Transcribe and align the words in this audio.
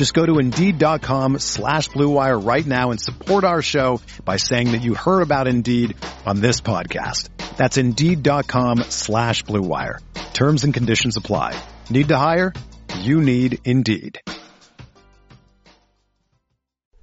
Just 0.00 0.14
go 0.14 0.24
to 0.24 0.38
Indeed.com 0.38 1.40
slash 1.40 1.90
BlueWire 1.90 2.42
right 2.42 2.64
now 2.64 2.90
and 2.90 2.98
support 2.98 3.44
our 3.44 3.60
show 3.60 4.00
by 4.24 4.38
saying 4.38 4.72
that 4.72 4.80
you 4.80 4.94
heard 4.94 5.20
about 5.20 5.46
Indeed 5.46 5.94
on 6.24 6.40
this 6.40 6.62
podcast. 6.62 7.28
That's 7.58 7.76
Indeed.com 7.76 8.84
slash 8.84 9.44
BlueWire. 9.44 9.98
Terms 10.32 10.64
and 10.64 10.72
conditions 10.72 11.18
apply. 11.18 11.54
Need 11.90 12.08
to 12.08 12.16
hire? 12.16 12.54
You 13.00 13.20
need 13.20 13.58
Indeed. 13.66 14.22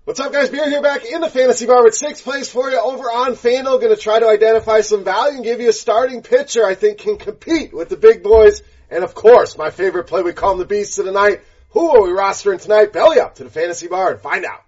What's 0.05 0.19
up, 0.19 0.33
guys? 0.33 0.49
Beer 0.49 0.67
here 0.67 0.81
back 0.81 1.05
in 1.05 1.21
the 1.21 1.29
fantasy 1.29 1.67
bar 1.67 1.83
with 1.83 1.93
sixth 1.93 2.23
place 2.23 2.49
for 2.49 2.71
you 2.71 2.79
over 2.79 3.03
on 3.03 3.33
FanDuel. 3.33 3.79
Going 3.79 3.95
to 3.95 4.01
try 4.01 4.21
to 4.21 4.27
identify 4.27 4.81
some 4.81 5.03
value 5.03 5.35
and 5.35 5.45
give 5.45 5.61
you 5.61 5.69
a 5.69 5.73
starting 5.73 6.23
pitcher 6.23 6.65
I 6.65 6.73
think 6.73 6.97
can 6.97 7.17
compete 7.17 7.75
with 7.75 7.89
the 7.89 7.97
big 7.97 8.23
boys. 8.23 8.63
And 8.89 9.03
of 9.03 9.13
course, 9.13 9.55
my 9.55 9.69
favorite 9.69 10.05
play, 10.05 10.23
we 10.23 10.33
call 10.33 10.53
him 10.53 10.57
the 10.57 10.65
Beast 10.65 10.97
of 10.97 11.05
the 11.05 11.11
Night. 11.11 11.41
Who 11.77 11.91
are 11.91 12.01
we 12.01 12.09
rostering 12.09 12.59
tonight? 12.59 12.91
Belly 12.91 13.19
up 13.19 13.35
to 13.35 13.43
the 13.43 13.51
fantasy 13.51 13.87
bar 13.87 14.13
and 14.13 14.19
find 14.19 14.45
out. 14.45 14.63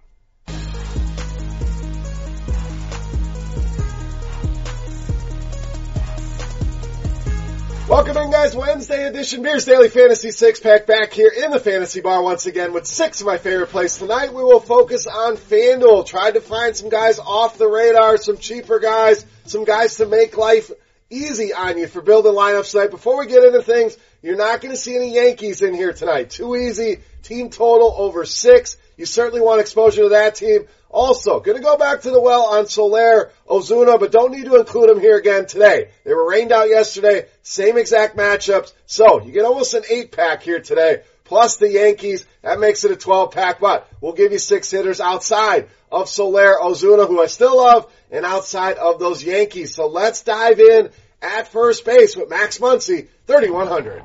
Welcome 7.88 8.16
in 8.16 8.30
guys, 8.30 8.54
Wednesday 8.54 9.08
edition 9.08 9.42
Beers 9.42 9.64
Daily 9.64 9.88
Fantasy 9.88 10.30
Six 10.30 10.60
Pack 10.60 10.86
back 10.86 11.12
here 11.12 11.32
in 11.36 11.50
the 11.50 11.58
Fantasy 11.58 12.00
Bar 12.00 12.22
once 12.22 12.46
again 12.46 12.72
with 12.72 12.86
six 12.86 13.20
of 13.20 13.26
my 13.26 13.38
favorite 13.38 13.70
plays. 13.70 13.98
Tonight 13.98 14.32
we 14.32 14.44
will 14.44 14.60
focus 14.60 15.08
on 15.08 15.36
FanDuel. 15.36 16.06
Tried 16.06 16.34
to 16.34 16.40
find 16.40 16.76
some 16.76 16.90
guys 16.90 17.18
off 17.18 17.58
the 17.58 17.66
radar, 17.66 18.18
some 18.18 18.38
cheaper 18.38 18.78
guys, 18.78 19.26
some 19.46 19.64
guys 19.64 19.96
to 19.96 20.06
make 20.06 20.36
life 20.36 20.70
easy 21.10 21.52
on 21.52 21.76
you 21.76 21.88
for 21.88 22.02
building 22.02 22.34
lineups 22.34 22.70
tonight. 22.70 22.92
Before 22.92 23.18
we 23.18 23.26
get 23.26 23.42
into 23.42 23.62
things, 23.62 23.96
you're 24.22 24.36
not 24.36 24.60
going 24.60 24.72
to 24.72 24.80
see 24.80 24.96
any 24.96 25.14
Yankees 25.14 25.62
in 25.62 25.74
here 25.74 25.92
tonight. 25.92 26.30
Too 26.30 26.56
easy. 26.56 26.98
Team 27.22 27.50
total 27.50 27.94
over 27.96 28.24
six. 28.24 28.76
You 28.96 29.06
certainly 29.06 29.40
want 29.40 29.60
exposure 29.60 30.02
to 30.02 30.08
that 30.10 30.34
team. 30.34 30.66
Also, 30.90 31.38
gonna 31.38 31.60
go 31.60 31.76
back 31.76 32.00
to 32.00 32.10
the 32.10 32.20
well 32.20 32.46
on 32.46 32.66
Soler 32.66 33.30
Ozuna, 33.48 34.00
but 34.00 34.10
don't 34.10 34.32
need 34.32 34.46
to 34.46 34.56
include 34.56 34.90
them 34.90 35.00
here 35.00 35.16
again 35.16 35.46
today. 35.46 35.90
They 36.04 36.12
were 36.12 36.28
rained 36.28 36.50
out 36.50 36.68
yesterday, 36.68 37.26
same 37.42 37.78
exact 37.78 38.16
matchups, 38.16 38.72
so 38.86 39.22
you 39.22 39.30
get 39.30 39.44
almost 39.44 39.74
an 39.74 39.84
eight 39.88 40.10
pack 40.10 40.42
here 40.42 40.60
today. 40.60 41.02
Plus 41.22 41.58
the 41.58 41.70
Yankees, 41.70 42.26
that 42.42 42.58
makes 42.58 42.84
it 42.84 42.90
a 42.90 42.96
12 42.96 43.30
pack, 43.30 43.60
but 43.60 43.88
we'll 44.00 44.14
give 44.14 44.32
you 44.32 44.38
six 44.38 44.68
hitters 44.68 45.00
outside 45.00 45.68
of 45.92 46.08
Soler 46.08 46.56
Ozuna, 46.60 47.06
who 47.06 47.22
I 47.22 47.26
still 47.26 47.56
love, 47.56 47.90
and 48.10 48.26
outside 48.26 48.76
of 48.76 48.98
those 48.98 49.22
Yankees. 49.22 49.72
So 49.72 49.86
let's 49.86 50.24
dive 50.24 50.58
in 50.58 50.90
at 51.22 51.48
first 51.48 51.84
base 51.84 52.16
with 52.16 52.30
Max 52.30 52.58
Muncy, 52.58 53.08
3100. 53.26 54.02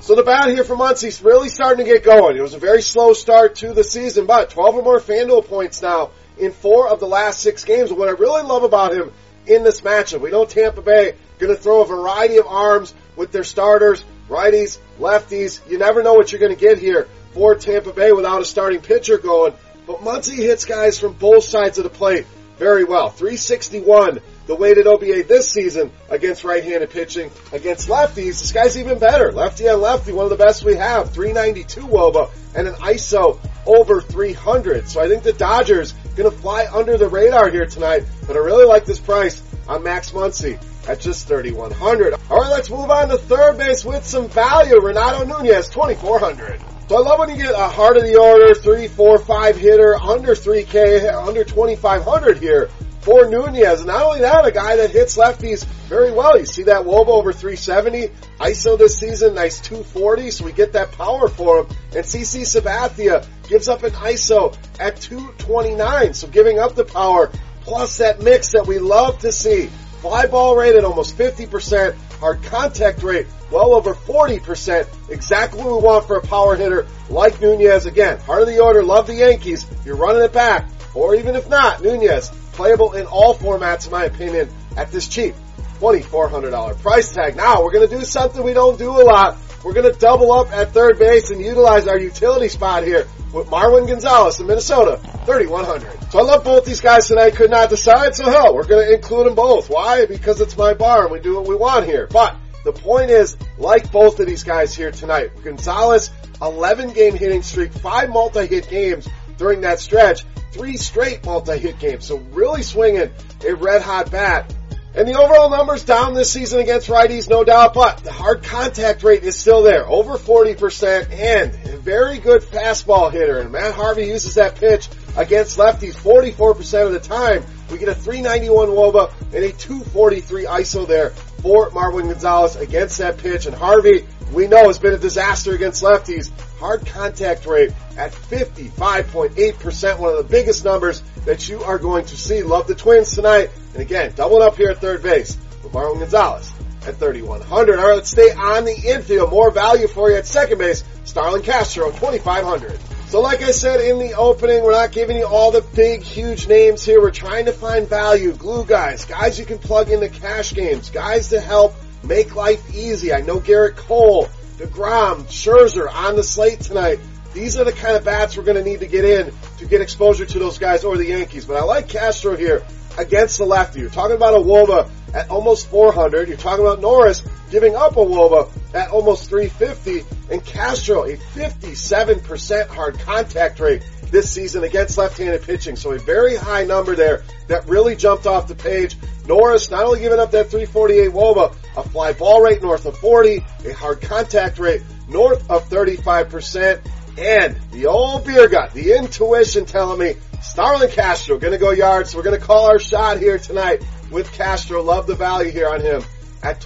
So 0.00 0.14
the 0.14 0.22
bat 0.22 0.48
here 0.48 0.64
for 0.64 0.76
Muncy's 0.76 1.22
really 1.22 1.48
starting 1.48 1.84
to 1.84 1.92
get 1.92 2.04
going. 2.04 2.36
It 2.36 2.42
was 2.42 2.54
a 2.54 2.58
very 2.58 2.82
slow 2.82 3.12
start 3.12 3.56
to 3.56 3.72
the 3.72 3.84
season, 3.84 4.26
but 4.26 4.50
12 4.50 4.76
or 4.76 4.82
more 4.82 5.00
FanDuel 5.00 5.46
points 5.46 5.82
now 5.82 6.10
in 6.38 6.52
four 6.52 6.88
of 6.88 7.00
the 7.00 7.06
last 7.06 7.40
six 7.40 7.64
games. 7.64 7.92
What 7.92 8.08
I 8.08 8.12
really 8.12 8.42
love 8.42 8.62
about 8.62 8.92
him 8.92 9.12
in 9.46 9.64
this 9.64 9.80
matchup, 9.80 10.20
we 10.20 10.30
know 10.30 10.44
Tampa 10.44 10.82
Bay 10.82 11.14
going 11.38 11.54
to 11.54 11.60
throw 11.60 11.82
a 11.82 11.86
variety 11.86 12.36
of 12.36 12.46
arms 12.46 12.94
with 13.16 13.32
their 13.32 13.44
starters, 13.44 14.04
righties, 14.28 14.78
lefties. 14.98 15.68
You 15.68 15.78
never 15.78 16.02
know 16.02 16.14
what 16.14 16.30
you're 16.30 16.40
going 16.40 16.54
to 16.54 16.60
get 16.60 16.78
here 16.78 17.08
for 17.32 17.54
Tampa 17.54 17.92
Bay 17.92 18.12
without 18.12 18.40
a 18.40 18.44
starting 18.44 18.80
pitcher 18.80 19.18
going. 19.18 19.54
But 19.86 20.00
Muncy 20.00 20.36
hits 20.36 20.64
guys 20.64 20.98
from 20.98 21.14
both 21.14 21.44
sides 21.44 21.78
of 21.78 21.84
the 21.84 21.90
plate 21.90 22.26
very 22.56 22.84
well. 22.84 23.10
361 23.10 24.20
the 24.48 24.54
weighted 24.54 24.86
OBA 24.86 25.24
this 25.24 25.50
season 25.50 25.92
against 26.08 26.42
right-handed 26.42 26.88
pitching. 26.88 27.30
Against 27.52 27.88
lefties, 27.88 28.40
this 28.40 28.50
guy's 28.50 28.78
even 28.78 28.98
better. 28.98 29.30
Lefty 29.30 29.68
on 29.68 29.80
lefty, 29.82 30.12
one 30.12 30.24
of 30.24 30.30
the 30.30 30.42
best 30.42 30.64
we 30.64 30.74
have. 30.74 31.12
392 31.12 31.82
Woba 31.82 32.30
and 32.56 32.66
an 32.66 32.74
ISO 32.76 33.38
over 33.66 34.00
300. 34.00 34.88
So 34.88 35.02
I 35.02 35.08
think 35.08 35.22
the 35.22 35.34
Dodgers 35.34 35.92
gonna 36.16 36.30
fly 36.30 36.66
under 36.72 36.96
the 36.96 37.08
radar 37.08 37.50
here 37.50 37.66
tonight, 37.66 38.04
but 38.26 38.36
I 38.36 38.38
really 38.38 38.64
like 38.64 38.86
this 38.86 38.98
price 38.98 39.42
on 39.68 39.82
Max 39.82 40.12
Muncy 40.12 40.58
at 40.88 40.98
just 40.98 41.28
3,100. 41.28 42.14
Alright, 42.30 42.50
let's 42.50 42.70
move 42.70 42.90
on 42.90 43.10
to 43.10 43.18
third 43.18 43.58
base 43.58 43.84
with 43.84 44.06
some 44.06 44.28
value. 44.28 44.80
Renato 44.80 45.24
Nunez, 45.26 45.68
2,400. 45.68 46.58
So 46.88 46.96
I 46.96 47.00
love 47.00 47.18
when 47.18 47.28
you 47.28 47.36
get 47.36 47.52
a 47.52 47.68
heart 47.68 47.98
of 47.98 48.04
the 48.04 48.16
order, 48.16 48.54
three, 48.54 48.88
four, 48.88 49.18
five 49.18 49.58
hitter, 49.58 49.94
under 49.96 50.34
3K, 50.34 51.12
under 51.12 51.44
2,500 51.44 52.38
here 52.38 52.70
for 53.00 53.28
Nunez. 53.28 53.84
Not 53.84 54.02
only 54.02 54.20
that, 54.20 54.46
a 54.46 54.50
guy 54.50 54.76
that 54.76 54.90
hits 54.90 55.16
lefties 55.16 55.64
very 55.88 56.12
well. 56.12 56.38
You 56.38 56.46
see 56.46 56.64
that 56.64 56.84
Woba 56.84 57.08
over 57.08 57.32
370, 57.32 58.08
ISO 58.38 58.78
this 58.78 58.98
season, 58.98 59.34
nice 59.34 59.60
240, 59.60 60.30
so 60.30 60.44
we 60.44 60.52
get 60.52 60.72
that 60.72 60.92
power 60.92 61.28
for 61.28 61.60
him. 61.60 61.66
And 61.94 62.04
CC 62.04 62.42
Sabathia 62.42 63.26
gives 63.48 63.68
up 63.68 63.82
an 63.82 63.92
ISO 63.92 64.56
at 64.78 65.00
229, 65.00 66.14
so 66.14 66.28
giving 66.28 66.58
up 66.58 66.74
the 66.74 66.84
power, 66.84 67.30
plus 67.62 67.98
that 67.98 68.20
mix 68.20 68.52
that 68.52 68.66
we 68.66 68.78
love 68.78 69.20
to 69.20 69.32
see. 69.32 69.66
Fly 70.00 70.26
ball 70.26 70.56
rate 70.56 70.76
at 70.76 70.84
almost 70.84 71.16
50%, 71.16 71.96
hard 72.20 72.42
contact 72.44 73.02
rate 73.02 73.26
well 73.50 73.74
over 73.74 73.94
40%, 73.94 74.86
exactly 75.10 75.60
what 75.60 75.68
we 75.68 75.82
want 75.82 76.06
for 76.06 76.16
a 76.16 76.22
power 76.22 76.54
hitter 76.54 76.86
like 77.08 77.40
Nunez. 77.40 77.86
Again, 77.86 78.18
heart 78.20 78.42
of 78.42 78.48
the 78.48 78.60
order, 78.60 78.82
love 78.82 79.06
the 79.06 79.14
Yankees. 79.14 79.66
You're 79.84 79.96
running 79.96 80.22
it 80.22 80.32
back, 80.32 80.68
or 80.94 81.14
even 81.14 81.34
if 81.34 81.48
not, 81.48 81.82
Nunez, 81.82 82.30
playable 82.58 82.94
in 82.94 83.06
all 83.06 83.36
formats, 83.36 83.86
in 83.86 83.92
my 83.92 84.04
opinion, 84.04 84.50
at 84.76 84.90
this 84.90 85.06
cheap 85.06 85.36
$2,400 85.78 86.82
price 86.82 87.14
tag. 87.14 87.36
Now, 87.36 87.62
we're 87.62 87.70
going 87.70 87.88
to 87.88 87.98
do 87.98 88.04
something 88.04 88.42
we 88.42 88.52
don't 88.52 88.76
do 88.76 88.90
a 88.90 89.04
lot. 89.04 89.38
We're 89.62 89.74
going 89.74 89.92
to 89.92 89.96
double 89.96 90.32
up 90.32 90.50
at 90.50 90.72
third 90.72 90.98
base 90.98 91.30
and 91.30 91.40
utilize 91.40 91.86
our 91.86 91.96
utility 91.96 92.48
spot 92.48 92.82
here 92.82 93.06
with 93.32 93.46
Marwin 93.46 93.86
Gonzalez 93.86 94.40
in 94.40 94.48
Minnesota, 94.48 94.96
3,100. 95.24 96.10
So 96.10 96.18
I 96.18 96.22
love 96.22 96.42
both 96.42 96.64
these 96.64 96.80
guys 96.80 97.06
tonight, 97.06 97.36
could 97.36 97.50
not 97.50 97.70
decide, 97.70 98.16
so 98.16 98.24
hell, 98.24 98.56
we're 98.56 98.66
going 98.66 98.88
to 98.88 98.94
include 98.94 99.26
them 99.26 99.36
both. 99.36 99.70
Why? 99.70 100.06
Because 100.06 100.40
it's 100.40 100.56
my 100.56 100.74
bar 100.74 101.04
and 101.04 101.12
we 101.12 101.20
do 101.20 101.36
what 101.36 101.46
we 101.46 101.54
want 101.54 101.86
here. 101.86 102.08
But 102.10 102.34
the 102.64 102.72
point 102.72 103.10
is, 103.10 103.36
like 103.56 103.92
both 103.92 104.18
of 104.18 104.26
these 104.26 104.42
guys 104.42 104.74
here 104.74 104.90
tonight, 104.90 105.30
Gonzalez, 105.44 106.10
11 106.42 106.92
game 106.92 107.14
hitting 107.14 107.42
streak, 107.42 107.72
five 107.72 108.10
multi-hit 108.10 108.68
games 108.68 109.08
during 109.38 109.62
that 109.62 109.80
stretch, 109.80 110.24
three 110.52 110.76
straight 110.76 111.24
multi-hit 111.24 111.78
games. 111.78 112.04
So 112.04 112.16
really 112.32 112.62
swinging 112.62 113.10
a 113.46 113.54
red 113.54 113.82
hot 113.82 114.10
bat. 114.10 114.52
And 114.94 115.06
the 115.06 115.14
overall 115.14 115.50
numbers 115.50 115.84
down 115.84 116.14
this 116.14 116.32
season 116.32 116.60
against 116.60 116.88
righties, 116.88 117.28
no 117.28 117.44
doubt, 117.44 117.72
but 117.72 117.98
the 117.98 118.10
hard 118.10 118.42
contact 118.42 119.02
rate 119.04 119.22
is 119.22 119.36
still 119.36 119.62
there, 119.62 119.86
over 119.86 120.14
40% 120.14 121.12
and 121.12 121.54
a 121.72 121.76
very 121.76 122.18
good 122.18 122.42
fastball 122.42 123.12
hitter. 123.12 123.38
And 123.38 123.52
Matt 123.52 123.74
Harvey 123.74 124.06
uses 124.06 124.34
that 124.34 124.56
pitch 124.56 124.88
against 125.16 125.56
lefties 125.56 125.94
44% 125.94 126.86
of 126.86 126.92
the 126.92 127.00
time. 127.00 127.44
We 127.70 127.78
get 127.78 127.88
a 127.88 127.94
391 127.94 128.68
Woba 128.68 129.12
and 129.26 129.44
a 129.44 129.52
243 129.52 130.44
ISO 130.46 130.88
there 130.88 131.12
for 131.42 131.70
Marwin 131.70 132.08
Gonzalez 132.08 132.56
against 132.56 132.98
that 132.98 133.18
pitch. 133.18 133.46
And 133.46 133.54
Harvey, 133.54 134.06
we 134.32 134.46
know, 134.46 134.66
has 134.66 134.78
been 134.78 134.94
a 134.94 134.98
disaster 134.98 135.52
against 135.52 135.82
lefties. 135.82 136.30
Hard 136.58 136.86
contact 136.86 137.46
rate 137.46 137.72
at 137.96 138.12
55.8%, 138.12 139.98
one 139.98 140.10
of 140.10 140.18
the 140.18 140.24
biggest 140.24 140.64
numbers 140.64 141.02
that 141.24 141.48
you 141.48 141.62
are 141.62 141.78
going 141.78 142.04
to 142.06 142.16
see. 142.16 142.42
Love 142.42 142.66
the 142.66 142.74
Twins 142.74 143.12
tonight. 143.12 143.50
And 143.74 143.82
again, 143.82 144.12
doubling 144.14 144.42
up 144.42 144.56
here 144.56 144.70
at 144.70 144.80
third 144.80 145.02
base 145.02 145.36
with 145.62 145.72
Marwin 145.72 146.00
Gonzalez 146.00 146.52
at 146.86 146.96
3,100. 146.96 147.78
All 147.78 147.86
right, 147.86 147.94
let's 147.94 148.10
stay 148.10 148.30
on 148.32 148.64
the 148.64 148.74
infield. 148.74 149.30
More 149.30 149.50
value 149.50 149.86
for 149.86 150.10
you 150.10 150.16
at 150.16 150.26
second 150.26 150.58
base. 150.58 150.84
Starlin 151.04 151.42
Castro, 151.42 151.90
2,500. 151.90 152.78
So 153.08 153.22
like 153.22 153.40
I 153.40 153.52
said 153.52 153.80
in 153.80 153.98
the 153.98 154.12
opening, 154.12 154.62
we're 154.62 154.72
not 154.72 154.92
giving 154.92 155.16
you 155.16 155.26
all 155.26 155.50
the 155.50 155.62
big, 155.62 156.02
huge 156.02 156.46
names 156.46 156.84
here. 156.84 157.00
We're 157.00 157.10
trying 157.10 157.46
to 157.46 157.54
find 157.54 157.88
value, 157.88 158.34
glue 158.34 158.66
guys, 158.66 159.06
guys 159.06 159.40
you 159.40 159.46
can 159.46 159.56
plug 159.56 159.88
into 159.88 160.10
cash 160.10 160.52
games, 160.52 160.90
guys 160.90 161.30
to 161.30 161.40
help 161.40 161.74
make 162.04 162.36
life 162.36 162.74
easy. 162.74 163.14
I 163.14 163.22
know 163.22 163.40
Gerrit 163.40 163.76
Cole, 163.76 164.28
DeGrom, 164.58 165.24
Scherzer 165.24 165.90
on 165.90 166.16
the 166.16 166.22
slate 166.22 166.60
tonight. 166.60 167.00
These 167.32 167.56
are 167.56 167.64
the 167.64 167.72
kind 167.72 167.96
of 167.96 168.04
bats 168.04 168.36
we're 168.36 168.42
going 168.42 168.62
to 168.62 168.62
need 168.62 168.80
to 168.80 168.86
get 168.86 169.06
in 169.06 169.32
to 169.56 169.64
get 169.64 169.80
exposure 169.80 170.26
to 170.26 170.38
those 170.38 170.58
guys 170.58 170.84
or 170.84 170.98
the 170.98 171.06
Yankees. 171.06 171.46
But 171.46 171.56
I 171.56 171.62
like 171.62 171.88
Castro 171.88 172.36
here 172.36 172.62
against 172.98 173.38
the 173.38 173.46
lefty. 173.46 173.80
You're 173.80 173.88
talking 173.88 174.16
about 174.16 174.34
a 174.34 174.44
Woba 174.44 174.90
at 175.14 175.30
almost 175.30 175.68
400. 175.68 176.28
You're 176.28 176.36
talking 176.36 176.62
about 176.62 176.82
Norris 176.82 177.22
giving 177.50 177.74
up 177.74 177.92
a 177.92 178.04
Woba 178.04 178.50
at 178.74 178.90
almost 178.90 179.28
350 179.28 180.04
and 180.32 180.44
Castro 180.44 181.04
a 181.04 181.16
57% 181.16 182.68
hard 182.68 182.98
contact 183.00 183.60
rate 183.60 183.82
this 184.10 184.30
season 184.30 184.64
against 184.64 184.98
left-handed 184.98 185.42
pitching. 185.42 185.76
So 185.76 185.92
a 185.92 185.98
very 185.98 186.36
high 186.36 186.64
number 186.64 186.94
there 186.94 187.22
that 187.48 187.68
really 187.68 187.96
jumped 187.96 188.26
off 188.26 188.48
the 188.48 188.54
page. 188.54 188.96
Norris 189.26 189.70
not 189.70 189.84
only 189.84 190.00
giving 190.00 190.18
up 190.18 190.30
that 190.32 190.50
348 190.50 191.10
Woba, 191.10 191.54
a 191.76 191.82
fly 191.82 192.12
ball 192.12 192.42
rate 192.42 192.62
north 192.62 192.86
of 192.86 192.96
40, 192.98 193.44
a 193.66 193.72
hard 193.72 194.00
contact 194.00 194.58
rate 194.58 194.82
north 195.08 195.50
of 195.50 195.68
35%, 195.68 196.80
and 197.18 197.60
the 197.72 197.86
old 197.86 198.24
beer 198.24 198.48
gut, 198.48 198.72
the 198.72 198.96
intuition 198.96 199.66
telling 199.66 199.98
me 199.98 200.14
Starlin 200.40 200.90
Castro 200.90 201.38
gonna 201.38 201.58
go 201.58 201.70
yards. 201.70 202.10
So 202.10 202.18
we're 202.18 202.24
gonna 202.24 202.38
call 202.38 202.66
our 202.70 202.78
shot 202.78 203.18
here 203.18 203.38
tonight 203.38 203.82
with 204.10 204.32
Castro. 204.32 204.82
Love 204.82 205.06
the 205.06 205.14
value 205.14 205.50
here 205.50 205.68
on 205.68 205.80
him 205.80 206.02
at 206.42 206.60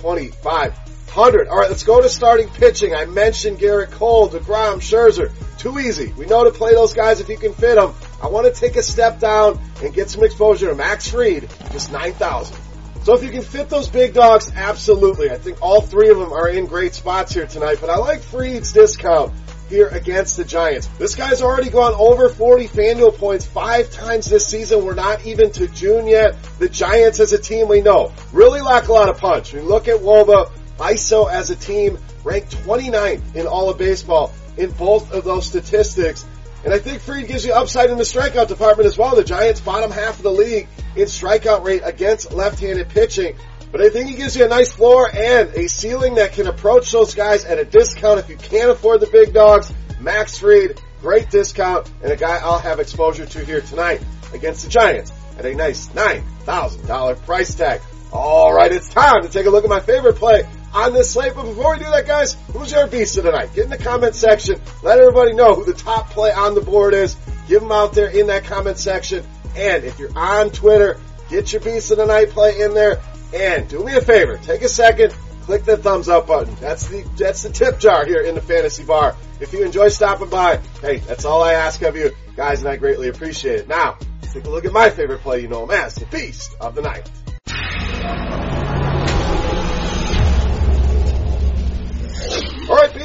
2,500. 1.12 1.48
All 1.48 1.58
right, 1.58 1.68
let's 1.68 1.82
go 1.82 2.00
to 2.00 2.08
starting 2.08 2.48
pitching. 2.48 2.94
I 2.94 3.04
mentioned 3.04 3.58
Gerrit 3.58 3.90
Cole, 3.90 4.30
DeGrom, 4.30 4.76
Scherzer. 4.76 5.30
Too 5.58 5.78
easy. 5.78 6.12
We 6.16 6.24
know 6.24 6.44
to 6.44 6.50
play 6.50 6.72
those 6.72 6.94
guys 6.94 7.20
if 7.20 7.28
you 7.28 7.36
can 7.36 7.52
fit 7.52 7.74
them. 7.74 7.94
I 8.22 8.28
want 8.28 8.46
to 8.46 8.58
take 8.58 8.76
a 8.76 8.82
step 8.82 9.20
down 9.20 9.60
and 9.82 9.92
get 9.92 10.08
some 10.08 10.24
exposure 10.24 10.70
to 10.70 10.74
Max 10.74 11.08
Fried, 11.08 11.50
just 11.70 11.92
9,000. 11.92 12.56
So 13.04 13.14
if 13.14 13.22
you 13.22 13.30
can 13.30 13.42
fit 13.42 13.68
those 13.68 13.88
big 13.88 14.14
dogs, 14.14 14.50
absolutely. 14.54 15.30
I 15.30 15.36
think 15.36 15.60
all 15.60 15.82
three 15.82 16.08
of 16.08 16.18
them 16.18 16.32
are 16.32 16.48
in 16.48 16.66
great 16.66 16.94
spots 16.94 17.34
here 17.34 17.46
tonight, 17.46 17.78
but 17.80 17.90
I 17.90 17.96
like 17.96 18.22
Fried's 18.22 18.72
discount 18.72 19.34
here 19.68 19.88
against 19.88 20.36
the 20.36 20.44
Giants. 20.44 20.86
This 20.98 21.14
guy's 21.14 21.42
already 21.42 21.68
gone 21.68 21.94
over 21.94 22.28
40 22.28 22.68
FanDuel 22.68 23.16
points 23.18 23.44
five 23.44 23.90
times 23.90 24.26
this 24.26 24.46
season. 24.46 24.84
We're 24.84 24.94
not 24.94 25.26
even 25.26 25.50
to 25.52 25.66
June 25.68 26.06
yet. 26.06 26.36
The 26.58 26.68
Giants 26.68 27.20
as 27.20 27.32
a 27.32 27.38
team 27.38 27.68
we 27.68 27.80
know 27.80 28.12
really 28.32 28.60
lack 28.60 28.88
a 28.88 28.92
lot 28.92 29.08
of 29.08 29.18
punch. 29.18 29.52
We 29.52 29.60
look 29.60 29.88
at 29.88 30.00
Woba, 30.00 30.50
ISO 30.82 31.30
as 31.30 31.50
a 31.50 31.56
team 31.56 31.98
ranked 32.24 32.56
29th 32.64 33.36
in 33.36 33.46
all 33.46 33.70
of 33.70 33.78
baseball 33.78 34.32
in 34.56 34.70
both 34.72 35.12
of 35.12 35.24
those 35.24 35.46
statistics. 35.46 36.26
And 36.64 36.74
I 36.74 36.78
think 36.78 37.00
Fried 37.00 37.26
gives 37.26 37.44
you 37.44 37.52
upside 37.52 37.90
in 37.90 37.98
the 37.98 38.04
strikeout 38.04 38.48
department 38.48 38.86
as 38.86 38.98
well. 38.98 39.16
The 39.16 39.24
Giants 39.24 39.60
bottom 39.60 39.90
half 39.90 40.16
of 40.16 40.22
the 40.22 40.30
league 40.30 40.68
in 40.94 41.04
strikeout 41.04 41.64
rate 41.64 41.82
against 41.84 42.32
left-handed 42.32 42.88
pitching. 42.88 43.36
But 43.70 43.80
I 43.80 43.88
think 43.88 44.10
he 44.10 44.16
gives 44.16 44.36
you 44.36 44.44
a 44.44 44.48
nice 44.48 44.72
floor 44.72 45.08
and 45.12 45.54
a 45.54 45.68
ceiling 45.68 46.16
that 46.16 46.32
can 46.32 46.46
approach 46.46 46.92
those 46.92 47.14
guys 47.14 47.44
at 47.44 47.58
a 47.58 47.64
discount 47.64 48.20
if 48.20 48.28
you 48.28 48.36
can't 48.36 48.70
afford 48.70 49.00
the 49.00 49.06
big 49.06 49.32
dogs. 49.32 49.72
Max 50.00 50.38
Fried, 50.38 50.80
great 51.00 51.30
discount, 51.30 51.90
and 52.02 52.12
a 52.12 52.16
guy 52.16 52.38
I'll 52.38 52.58
have 52.58 52.80
exposure 52.80 53.24
to 53.24 53.44
here 53.44 53.60
tonight 53.60 54.02
against 54.34 54.64
the 54.64 54.70
Giants 54.70 55.12
at 55.38 55.46
a 55.46 55.54
nice 55.54 55.88
$9,000 55.88 57.24
price 57.24 57.54
tag. 57.54 57.80
Alright, 58.12 58.72
it's 58.72 58.90
time 58.90 59.22
to 59.22 59.28
take 59.30 59.46
a 59.46 59.50
look 59.50 59.64
at 59.64 59.70
my 59.70 59.80
favorite 59.80 60.16
play 60.16 60.46
on 60.74 60.92
this 60.92 61.12
slate. 61.12 61.34
But 61.34 61.44
before 61.44 61.72
we 61.72 61.78
do 61.78 61.90
that, 61.90 62.06
guys, 62.06 62.36
who's 62.52 62.72
your 62.72 62.86
beast 62.86 63.16
of 63.18 63.24
the 63.24 63.32
night? 63.32 63.54
Get 63.54 63.64
in 63.64 63.70
the 63.70 63.78
comment 63.78 64.14
section. 64.14 64.60
Let 64.82 64.98
everybody 64.98 65.32
know 65.32 65.54
who 65.54 65.64
the 65.64 65.74
top 65.74 66.10
play 66.10 66.32
on 66.32 66.54
the 66.54 66.60
board 66.60 66.94
is. 66.94 67.16
Give 67.48 67.60
them 67.60 67.72
out 67.72 67.92
there 67.92 68.08
in 68.08 68.28
that 68.28 68.44
comment 68.44 68.78
section. 68.78 69.26
And 69.56 69.84
if 69.84 69.98
you're 69.98 70.16
on 70.16 70.50
Twitter, 70.50 70.98
get 71.28 71.52
your 71.52 71.60
beast 71.60 71.90
of 71.90 71.98
the 71.98 72.06
night 72.06 72.30
play 72.30 72.60
in 72.60 72.74
there. 72.74 73.00
And 73.34 73.68
do 73.68 73.82
me 73.82 73.96
a 73.96 74.00
favor, 74.00 74.36
take 74.36 74.60
a 74.60 74.68
second, 74.68 75.14
click 75.42 75.64
the 75.64 75.76
thumbs 75.76 76.08
up 76.08 76.26
button. 76.26 76.54
That's 76.60 76.86
the 76.88 77.02
that's 77.16 77.42
the 77.42 77.50
tip 77.50 77.78
jar 77.78 78.04
here 78.04 78.20
in 78.20 78.34
the 78.34 78.42
fantasy 78.42 78.84
bar. 78.84 79.16
If 79.40 79.52
you 79.52 79.64
enjoy 79.64 79.88
stopping 79.88 80.28
by, 80.28 80.58
hey, 80.80 80.98
that's 80.98 81.24
all 81.24 81.42
I 81.42 81.54
ask 81.54 81.80
of 81.82 81.96
you, 81.96 82.12
guys, 82.36 82.60
and 82.60 82.68
I 82.68 82.76
greatly 82.76 83.08
appreciate 83.08 83.60
it. 83.60 83.68
Now, 83.68 83.96
take 84.20 84.44
a 84.44 84.50
look 84.50 84.66
at 84.66 84.72
my 84.72 84.90
favorite 84.90 85.20
play. 85.20 85.40
You 85.40 85.48
know 85.48 85.64
him 85.64 85.70
as 85.70 85.94
the 85.94 86.06
Beast 86.06 86.54
of 86.60 86.74
the 86.74 86.82
Night. 86.82 87.10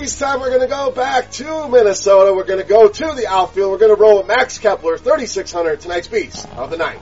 Beast 0.07 0.19
time. 0.19 0.39
We're 0.39 0.51
going 0.51 0.62
to 0.62 0.68
go 0.68 0.89
back 0.89 1.31
to 1.31 1.68
Minnesota. 1.68 2.33
We're 2.33 2.45
going 2.45 2.62
to 2.62 2.65
go 2.65 2.88
to 2.88 3.13
the 3.13 3.27
outfield. 3.27 3.71
We're 3.71 3.77
going 3.77 3.94
to 3.94 4.01
roll 4.01 4.19
with 4.19 4.27
Max 4.27 4.57
Kepler, 4.57 4.98
3,600, 4.98 5.81
tonight's 5.81 6.07
Beast 6.07 6.48
of 6.56 6.69
the 6.69 6.77
Night. 6.77 7.01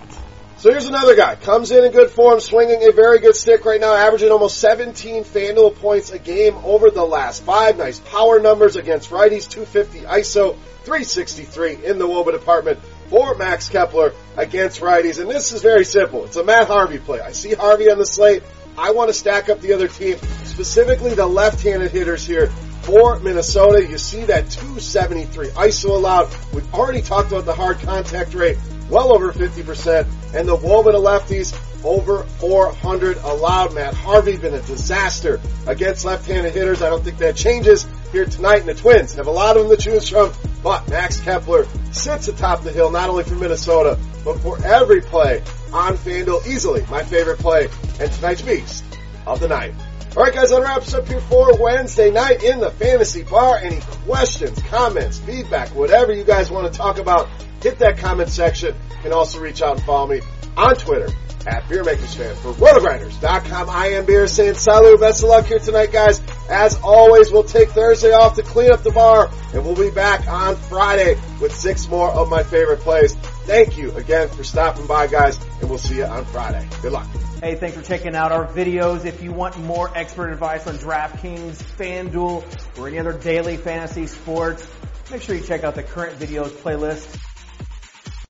So 0.57 0.71
here's 0.71 0.87
another 0.87 1.15
guy. 1.15 1.35
Comes 1.35 1.69
in 1.69 1.83
in 1.83 1.91
good 1.91 2.09
form, 2.09 2.39
swinging 2.39 2.81
a 2.89 2.91
very 2.91 3.19
good 3.19 3.35
stick 3.35 3.63
right 3.63 3.79
now, 3.79 3.93
averaging 3.93 4.31
almost 4.31 4.57
17 4.57 5.23
FanDuel 5.23 5.75
points 5.75 6.09
a 6.09 6.17
game 6.17 6.55
over 6.63 6.89
the 6.89 7.03
last 7.03 7.43
five. 7.43 7.77
Nice 7.77 7.99
power 7.99 8.39
numbers 8.39 8.75
against 8.75 9.11
righties, 9.11 9.47
250 9.47 9.99
ISO, 9.99 10.55
363 10.85 11.85
in 11.85 11.99
the 11.99 12.07
Woba 12.07 12.31
department 12.31 12.79
for 13.11 13.35
Max 13.35 13.69
Kepler 13.69 14.13
against 14.35 14.81
righties. 14.81 15.21
And 15.21 15.29
this 15.29 15.51
is 15.51 15.61
very 15.61 15.85
simple. 15.85 16.25
It's 16.25 16.37
a 16.37 16.43
Matt 16.43 16.69
Harvey 16.69 16.97
play. 16.97 17.21
I 17.21 17.33
see 17.33 17.53
Harvey 17.53 17.91
on 17.91 17.99
the 17.99 18.05
slate. 18.07 18.41
I 18.79 18.91
want 18.91 19.09
to 19.09 19.13
stack 19.13 19.49
up 19.49 19.61
the 19.61 19.73
other 19.73 19.87
team, 19.87 20.17
specifically 20.43 21.13
the 21.13 21.27
left-handed 21.27 21.91
hitters 21.91 22.25
here 22.25 22.49
for 22.85 23.19
Minnesota. 23.19 23.85
You 23.85 23.97
see 23.97 24.25
that 24.25 24.49
273 24.51 25.47
ISO 25.49 25.89
allowed. 25.89 26.29
We've 26.53 26.73
already 26.73 27.01
talked 27.01 27.31
about 27.31 27.45
the 27.45 27.53
hard 27.53 27.79
contact 27.79 28.33
rate 28.33 28.57
well 28.89 29.11
over 29.11 29.33
50%, 29.33 30.07
and 30.35 30.47
the 30.47 30.55
to 30.55 30.99
lefties 30.99 31.53
over 31.83 32.23
400 32.23 33.17
allowed. 33.17 33.73
Matt 33.73 33.93
Harvey 33.93 34.37
been 34.37 34.53
a 34.53 34.61
disaster 34.61 35.39
against 35.67 36.05
left-handed 36.05 36.53
hitters. 36.53 36.81
I 36.81 36.89
don't 36.89 37.03
think 37.03 37.17
that 37.19 37.35
changes 37.35 37.85
here 38.11 38.25
tonight. 38.25 38.59
And 38.59 38.69
the 38.69 38.75
Twins 38.75 39.13
have 39.15 39.27
a 39.27 39.31
lot 39.31 39.57
of 39.57 39.67
them 39.67 39.77
to 39.77 39.83
choose 39.83 40.07
from, 40.07 40.31
but 40.63 40.87
Max 40.89 41.19
Kepler 41.19 41.65
sits 41.91 42.27
atop 42.27 42.63
the 42.63 42.71
hill 42.71 42.91
not 42.91 43.09
only 43.09 43.23
for 43.23 43.35
Minnesota, 43.35 43.99
but 44.23 44.39
for 44.39 44.63
every 44.63 45.01
play 45.01 45.41
on 45.73 45.97
FanDuel 45.97 46.47
easily. 46.47 46.85
My 46.89 47.03
favorite 47.03 47.39
play 47.39 47.67
and 47.99 48.11
tonight's 48.11 48.41
beast 48.41 48.83
of 49.25 49.39
the 49.39 49.47
night. 49.47 49.73
All 50.15 50.23
right, 50.23 50.33
guys, 50.33 50.51
that 50.51 50.61
wraps 50.61 50.93
up 50.93 51.09
here 51.09 51.19
for 51.19 51.61
Wednesday 51.61 52.09
night 52.09 52.41
in 52.41 52.61
the 52.61 52.71
Fantasy 52.71 53.23
Bar. 53.23 53.57
Any 53.57 53.81
questions, 54.05 54.61
comments, 54.61 55.19
feedback, 55.19 55.75
whatever 55.75 56.13
you 56.13 56.23
guys 56.23 56.49
want 56.49 56.71
to 56.71 56.77
talk 56.77 56.99
about, 56.99 57.27
hit 57.61 57.79
that 57.79 57.97
comment 57.97 58.29
section. 58.29 58.73
Can 59.01 59.11
also 59.11 59.41
reach 59.41 59.61
out 59.61 59.75
and 59.75 59.85
follow 59.85 60.07
me 60.07 60.21
on 60.55 60.75
Twitter 60.75 61.09
at 61.45 61.63
BeerMakersFan 61.63 62.33
for 62.35 62.53
RotoGrinders.com. 62.53 63.69
I 63.69 63.87
am 63.87 64.05
Beer 64.05 64.25
saying 64.27 64.53
salut. 64.53 65.01
Best 65.01 65.21
of 65.21 65.27
luck 65.27 65.47
here 65.47 65.59
tonight, 65.59 65.91
guys. 65.91 66.21
As 66.49 66.79
always, 66.81 67.29
we'll 67.29 67.43
take 67.43 67.71
Thursday 67.71 68.13
off 68.13 68.35
to 68.35 68.41
clean 68.41 68.71
up 68.71 68.83
the 68.83 68.91
bar, 68.91 69.29
and 69.53 69.65
we'll 69.65 69.75
be 69.75 69.91
back 69.91 70.29
on 70.29 70.55
Friday 70.55 71.19
with 71.41 71.53
six 71.53 71.89
more 71.89 72.09
of 72.09 72.29
my 72.29 72.43
favorite 72.43 72.79
plays. 72.79 73.17
Thank 73.45 73.77
you 73.77 73.91
again 73.91 74.29
for 74.29 74.43
stopping 74.43 74.87
by, 74.87 75.05
guys, 75.05 75.39
and 75.61 75.69
we'll 75.69 75.77
see 75.77 75.97
you 75.97 76.05
on 76.05 76.25
Friday. 76.25 76.67
Good 76.81 76.91
luck. 76.91 77.05
Hey, 77.41 77.53
thanks 77.53 77.77
for 77.77 77.83
checking 77.83 78.15
out 78.15 78.31
our 78.31 78.47
videos. 78.47 79.05
If 79.05 79.21
you 79.21 79.31
want 79.31 79.55
more 79.59 79.95
expert 79.95 80.31
advice 80.31 80.65
on 80.65 80.77
DraftKings, 80.77 81.61
FanDuel, 81.77 82.79
or 82.79 82.87
any 82.87 82.97
other 82.97 83.13
daily 83.13 83.57
fantasy 83.57 84.07
sports, 84.07 84.67
make 85.11 85.21
sure 85.21 85.35
you 85.35 85.43
check 85.43 85.63
out 85.63 85.75
the 85.75 85.83
current 85.83 86.17
videos 86.17 86.49
playlist 86.49 87.19